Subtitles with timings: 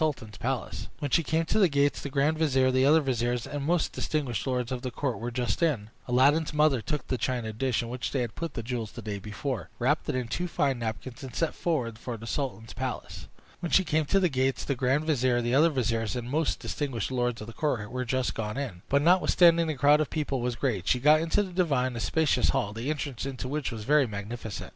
[0.01, 0.57] page 27 From the painting
[1.61, 2.41] by Edmund Dulac]
[6.07, 9.19] Aladdin's mother took the china dish, in which they had put the jewels the day
[9.19, 13.27] before, wrapped it in two fine napkins, and set forward for the sultan's palace.
[13.59, 17.11] When she came to the gates, the grand vizier, the other viziers, and most distinguished
[17.11, 20.55] lords of the court were just gone in; but notwithstanding the crowd of people was
[20.55, 24.07] great, she got into the divan, a spacious hall, the entrance into which was very
[24.07, 24.69] magnificent.